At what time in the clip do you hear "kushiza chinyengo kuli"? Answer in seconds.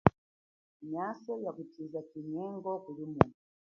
1.57-3.03